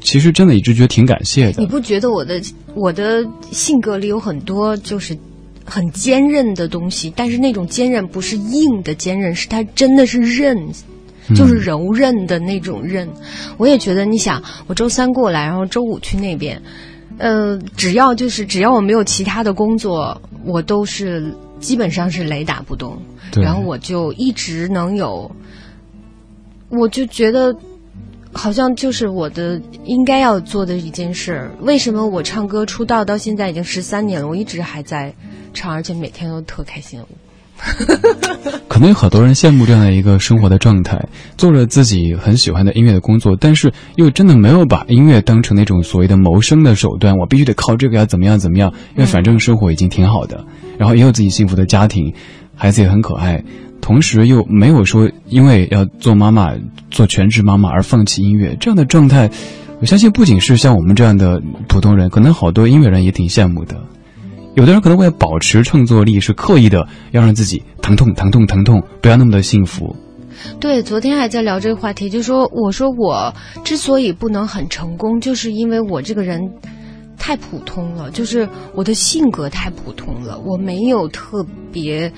[0.00, 1.66] 其实真的一直觉得挺感谢的你。
[1.66, 2.42] 不觉得我的
[2.74, 5.16] 我的性格里有很多就是
[5.68, 10.68] 很坚韧的东西，但是那种坚韧不是硬的坚韧，是它真的是韧。
[11.36, 13.06] 就是柔韧的那种韧，
[13.58, 16.62] 我也觉得，你想，我周三过来，然后周五去那边，
[17.18, 22.96] 呃，只要就是只要我没有其他的工作，我都是基本上是雷打不动，
[23.34, 25.30] 然后我就一直能有，
[26.70, 27.54] 我就觉得
[28.32, 31.50] 好像就是我的应该要做的一件事。
[31.60, 35.12] 为什么我唱歌出道到现在已经十三年了，我一直还在
[35.52, 37.00] 唱，而且每天都特开心。
[38.68, 40.96] 可能有很多人羡慕这样的一个生活的状态，
[41.36, 47.16] 做着自己很喜欢的音乐的工作，但是又真的没有把音乐当成那种所谓的谋生的手段。
[47.16, 50.44] 我必须得靠这个要怎么样怎么样，因为反正生活已经挺好的，
[50.78, 52.14] 然后也有自己幸福的家庭，
[52.54, 53.42] 孩子也很可爱，
[53.80, 56.52] 同时又没有说因为要做妈妈、
[56.90, 59.30] 做全职妈妈而放弃音乐，这样的状态，
[59.80, 63.76] 我相信不仅是像我们这样的普通人，可能好多音乐人也挺羡慕的。
[64.54, 69.94] 有的人可能为了保持创作力，是刻意的要让自己疼痛、疼痛、疼痛，不要那么的幸福。
[70.58, 73.32] 对，昨天还在聊这个话题，就说我说我
[73.64, 76.40] 之所以不能很成功，就是因为我这个人
[77.16, 82.12] 太普通了，就是我的性格太普通了，我没有特别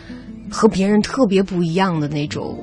[0.51, 2.59] 和别人特别不一样的那种。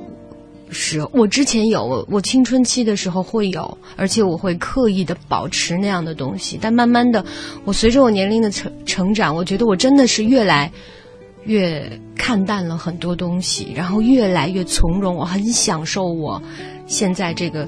[0.70, 6.58] 是我之前有，我青春期的时候会有，而且我会刻意的保持那样的东西。
[6.60, 7.24] 但慢慢的，
[7.64, 10.70] 我随着我年龄的成成长，我觉得我真的是越来
[11.44, 15.16] 越看淡了很多东西，然后越来越从容。
[15.16, 16.42] 我很享受我
[16.86, 17.66] 现在这个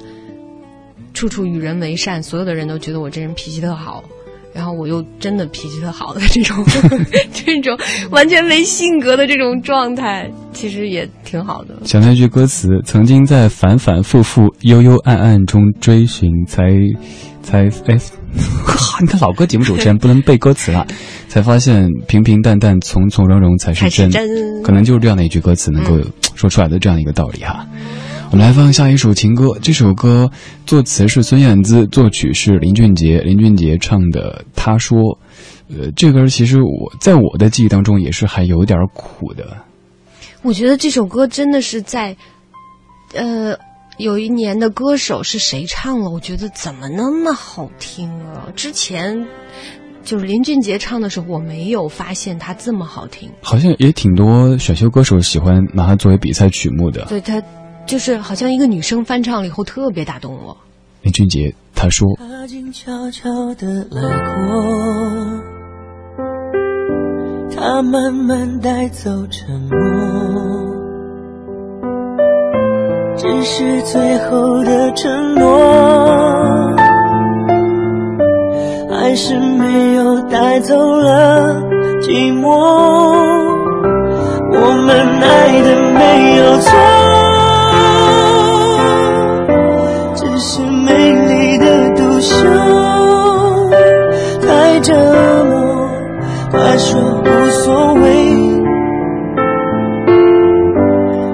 [1.15, 4.05] 处处与人为善，所有的人都觉得我这人脾气特好。
[4.53, 6.65] 然后我又真的脾气特好的这种，
[7.33, 7.77] 这种
[8.11, 11.75] 完全没性格的这种状态，其实也挺好的。
[11.85, 16.63] 想到一句歌词：曾经在反反复复、幽幽暗暗中追寻，才
[17.43, 17.97] 才哎，
[19.01, 20.87] 你看老歌节目主持人不能背歌词了，
[21.29, 24.11] 才发现平平淡淡、从从容容才是真。
[24.63, 25.99] 可能就是这样的一句歌词能够
[26.35, 27.67] 说出来的这样一个道理哈。
[28.33, 30.31] 我们来放下一首情歌，这首歌
[30.65, 33.19] 作词是孙燕姿，作曲是林俊杰。
[33.19, 35.01] 林俊杰唱的《他说》，
[35.69, 39.45] 呃，这歌其实我在我的记忆当中也是还有点苦的。
[40.43, 42.17] 我觉得这首歌真的是在，
[43.15, 43.53] 呃，
[43.99, 46.09] 有一年的歌手是谁唱了？
[46.09, 48.47] 我觉得怎么那么好听啊！
[48.55, 49.27] 之前
[50.05, 53.29] 就是林俊杰唱的时候，我没有发现他这么好听。
[53.43, 57.05] 好像也挺多选秀歌手喜欢拿它作为比赛曲目的。
[57.07, 57.43] 对他。
[57.91, 60.57] 就是好像一个女生翻唱了以后特别打动我。
[61.03, 64.39] 林俊杰他说：“他静悄悄的来过，
[67.57, 69.77] 他慢慢带走沉默，
[73.17, 76.77] 只是最后的承诺，
[78.89, 81.61] 还是没有带走了
[82.03, 82.49] 寂寞。
[84.53, 86.71] 我们爱的没有错。”
[94.83, 94.95] 折
[95.45, 95.91] 磨，
[96.51, 98.03] 他说无所谓，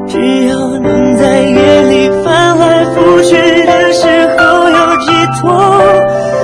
[0.08, 5.06] 只要能在夜里翻来覆去的时候有寄
[5.40, 5.44] 托，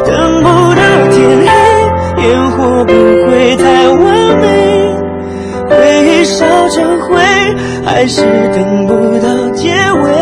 [0.04, 0.10] 等
[0.42, 1.48] 不到天黑，
[2.22, 4.00] 烟火不会太完
[4.38, 4.44] 美，
[5.68, 5.72] 回
[6.04, 7.10] 忆烧成灰，
[7.84, 8.22] 还是
[8.54, 9.70] 等不到结
[10.04, 10.21] 尾。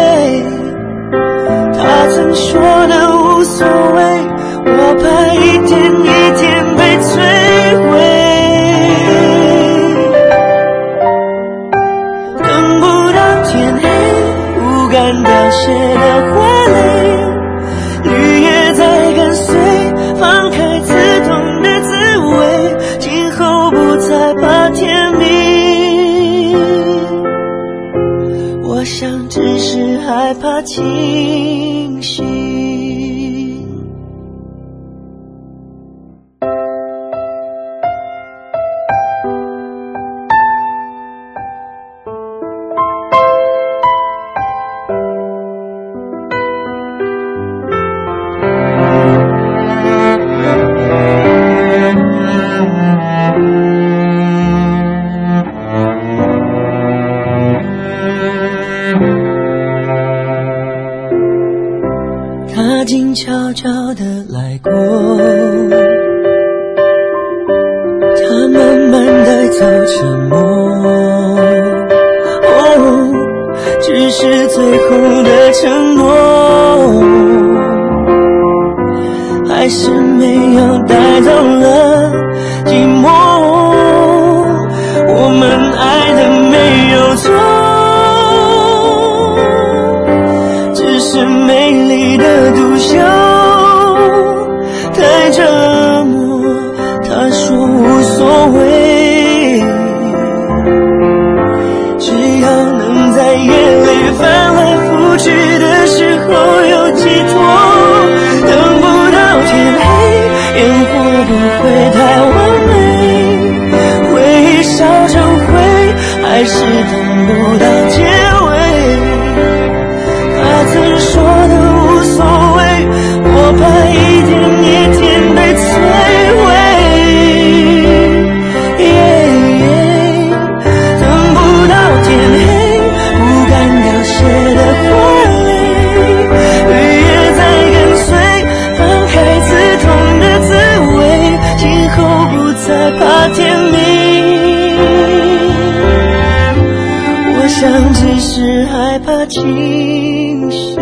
[147.95, 150.77] 只是害怕清醒。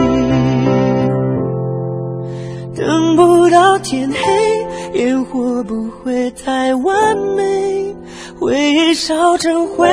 [2.77, 7.95] 等不到天黑，烟火不会太完美，
[8.39, 9.89] 回忆烧成灰，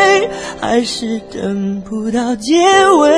[0.61, 2.53] 还是等不到结
[2.99, 3.11] 尾。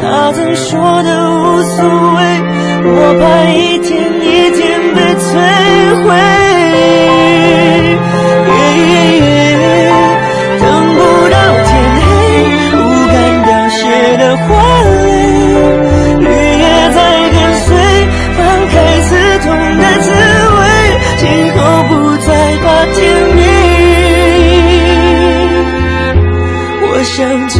[0.00, 2.20] 他曾说的无所谓，
[2.84, 3.90] 我怕一天
[4.20, 4.60] 一天
[4.94, 5.28] 被摧
[6.04, 6.41] 毁。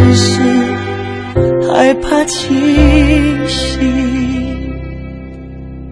[0.04, 0.42] 只是
[1.70, 3.80] 害怕清醒，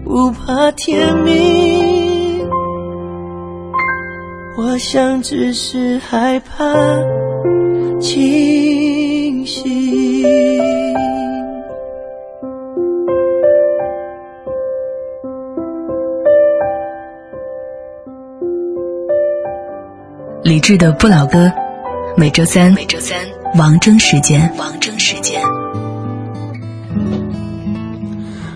[0.03, 2.45] 不怕天明。
[4.57, 6.73] 我想只是害怕
[7.99, 9.65] 清醒。
[20.43, 21.49] 理智的不老歌，
[22.17, 23.17] 每周三，每周三，
[23.57, 25.41] 王铮时间，王铮时间。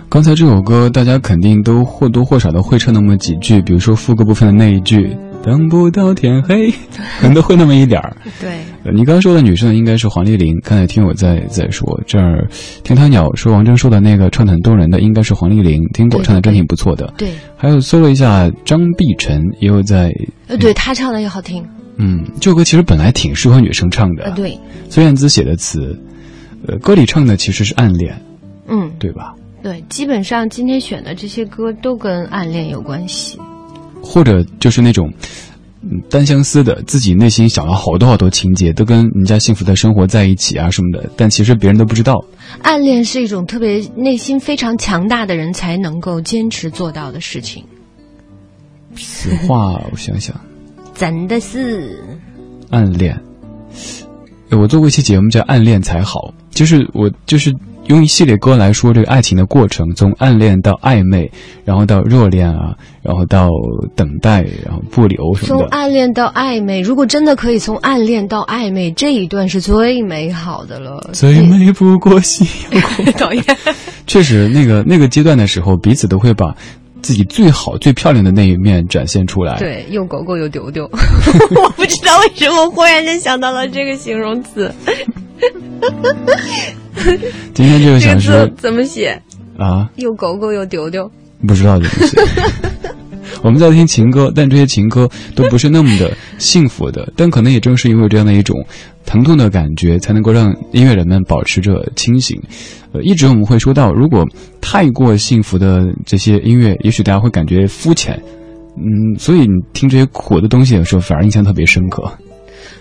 [0.08, 5.16] 刚才这首歌，大家肯定都或多或少的会唱那么几句，比如说副歌部分的那一句。
[5.44, 6.72] 等不到天黑，
[7.22, 8.18] 可能都会那么一点儿。
[8.42, 10.60] 对，你刚刚说的女生应该是黄丽玲。
[10.64, 12.48] 刚才听我在在说这儿，
[12.84, 17.14] 听他鸟说王铮说的那个唱的很动人的应该是黄丽玲，听过唱的真挺不错的。
[17.16, 20.12] 对，还有搜了一下张碧晨也有在，
[20.48, 21.64] 呃，对他唱的也好听。
[21.98, 24.26] 嗯，这首歌其实本来挺适合女生唱的。
[24.26, 24.58] 呃，对，
[24.90, 25.98] 孙燕姿写的词，
[26.68, 28.22] 呃，歌里唱的其实是暗恋，
[28.68, 29.34] 嗯，对吧？
[29.64, 33.40] 对，基本上今天选的这些歌都跟暗恋有关系。
[34.04, 35.12] 或者就是那种，
[35.82, 42.24] 嗯，单相思的，自己内心想了好多好多情节，都跟人家幸福的生活在一起啊什么的，但其实别人都不知道。
[42.62, 47.64] 暗恋是一种特别内心非常强大的人才能够坚持做到的事情。
[48.96, 50.40] 此话我想想，
[50.96, 52.00] 真的是
[52.72, 53.16] 暗恋。
[54.52, 57.54] 我做过一期节目叫《暗恋才好》，就是我就是。
[57.88, 61.32] 用一系列歌来说这个爱情的过程，从暗恋到暧昧，
[61.64, 63.48] 然后到热恋啊，然后到
[63.96, 65.68] 等待，然后不留什么的。
[65.68, 71.12] 从暗恋到暧昧，如果真的可以从暗恋到暧昧，这一段是最美好的了。
[71.14, 73.06] 最美不过夕阳 红。
[73.14, 73.44] 讨厌。
[74.08, 76.56] 确实，那个那个阶段的时候，彼此都会把
[77.06, 79.60] 自己最好、最漂亮的那一面展现出来。
[79.60, 80.90] 对，又狗狗又丢丢。
[81.56, 84.74] 我不知道为什么忽然间想到了这个形容词。
[87.54, 89.22] 今天这个小时怎么写
[89.56, 89.88] 啊？
[89.98, 91.12] 又狗狗又丢丢，
[91.48, 92.18] 不知道怎么写。
[93.46, 97.14] 我们在听情歌，但这些情歌都不是那么的幸福的。
[97.16, 98.56] 但可能也正是因为这样的一种
[99.06, 102.42] 疼痛的感觉，才能够让音乐人们保持着清醒。
[102.92, 104.26] 呃，一直我们会说到，如果
[104.60, 108.20] 太过幸福的这些音乐，也许大家会感觉肤浅。
[108.78, 112.04] 嗯，所以你听这些苦的东西的时候，反而印象特别深刻。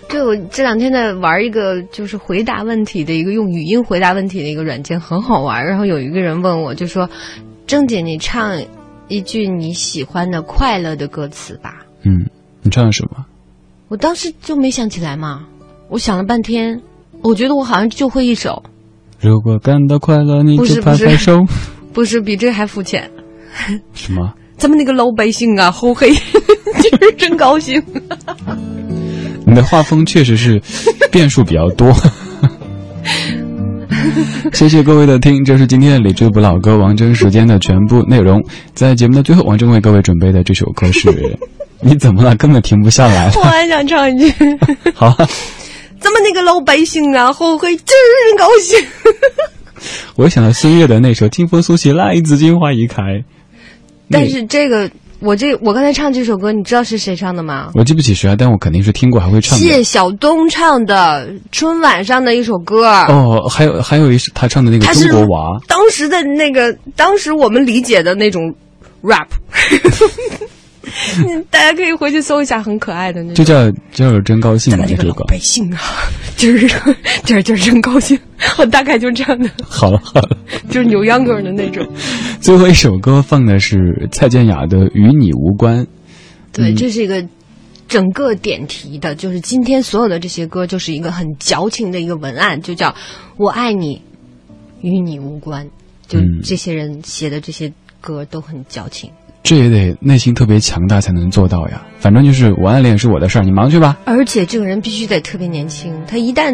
[0.09, 5.63] 对，我这两天在玩一个就是回答问题的一个用语音回答问题的一个软件，很好玩。
[5.63, 7.07] 然后有一个人问我，就说
[7.67, 8.59] ：“郑姐，你唱
[9.07, 12.25] 一句你喜欢的快乐的歌词吧。”嗯，
[12.61, 13.25] 你唱的什么？
[13.87, 15.45] 我当时就没想起来嘛，
[15.89, 16.81] 我想了半天，
[17.21, 18.63] 我觉得我好像就会一首。
[19.19, 21.43] 如果感到快乐，你就拍拍手。
[21.93, 23.09] 不是，比这还肤浅。
[23.93, 24.33] 什么？
[24.57, 27.81] 咱们那个老百姓啊，好黑，今 儿真高兴。
[29.45, 30.61] 你的画风确实是
[31.11, 31.93] 变数比较多。
[34.53, 38.41] 谢谢各位的听，这是今天的理智不老歌王铮时间的全部内容。
[38.73, 41.09] 在节目的最后，王铮为各位准备的这首歌是，
[41.81, 42.35] 你怎么了？
[42.35, 43.31] 根本停不下来。
[43.35, 44.33] 我还想唱一句。
[44.93, 45.15] 好。
[45.97, 47.87] 咱们那个老百姓啊，后悔，真
[48.37, 48.79] 高兴。
[50.15, 53.01] 我想到孙悦的那首《清风苏起来，自金花已开》。
[54.11, 54.87] 但是这个，
[55.19, 57.71] 我这我刚才唱这首歌，你知道是谁唱的吗？
[57.73, 59.57] 我记不起谁啊，但我肯定是听过，还会唱。
[59.57, 62.85] 谢晓东唱的春晚上的一首歌。
[63.07, 65.57] 哦，还有还有一首他唱的那个《中国娃》。
[65.67, 68.53] 当时的那个，当时我们理解的那种
[69.01, 69.27] rap。
[71.49, 73.33] 大家可以回去搜一下，很可爱的那。
[73.33, 75.79] 就叫叫真高兴嘛，这个老百姓啊，
[76.35, 76.59] 今儿
[77.23, 78.17] 今儿今儿真高兴，
[78.57, 79.49] 我大概就这样的。
[79.63, 80.37] 好了好了，
[80.69, 81.85] 就是扭秧歌的那种。
[82.39, 85.83] 最后一首歌放的是蔡健雅的《与你无关》。
[86.51, 87.25] 对，这是一个
[87.87, 92.95] 整个点题的，就是今天所有的这些歌，就是一个很矫情的一个文案，就叫
[93.37, 94.01] “我爱你，
[94.81, 95.67] 与你无关”。
[96.07, 99.09] 就这些人写的这些歌都很矫情。
[99.45, 101.83] 这也得内心特别强大才能做到呀。
[101.99, 103.95] 反正就是我暗恋是我的事儿，你忙去吧。
[104.05, 106.51] 而且这个人必须得特别年轻，他一旦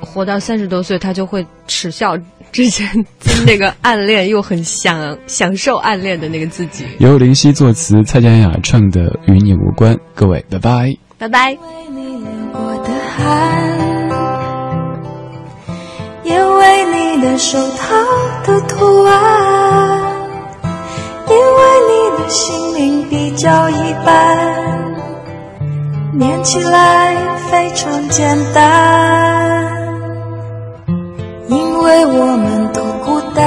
[0.00, 2.16] 活到三十多岁，他就会耻笑
[2.52, 2.88] 之前
[3.44, 6.84] 那个暗恋又很享享受暗恋的那个自己。
[6.98, 9.94] 由林夕作词，蔡健雅唱的《与你无关》。
[10.14, 11.58] 各位，拜拜，拜拜。
[16.24, 16.84] 也为
[17.16, 17.96] 你的手套
[18.46, 19.91] 的图案，
[22.28, 24.36] 心灵比较一般，
[26.12, 27.14] 念起来
[27.50, 29.66] 非常简单。
[31.48, 33.44] 因为我们都孤单，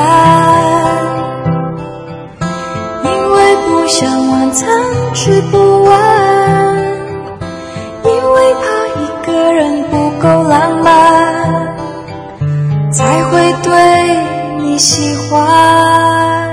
[3.04, 4.68] 因为不想晚餐
[5.14, 6.00] 吃不完，
[8.04, 8.62] 因为怕
[9.02, 10.94] 一个人不够浪漫。
[12.92, 13.72] 才会对
[14.62, 16.45] 你喜欢，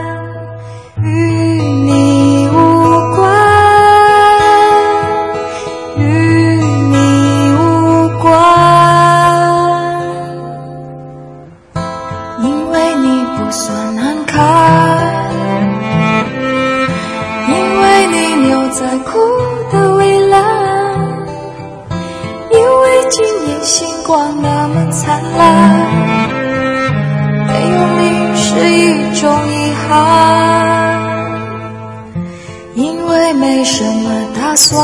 [29.22, 31.38] 种遗憾，
[32.74, 34.82] 因为没什么打算，